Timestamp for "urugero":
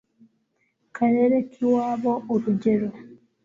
2.33-2.87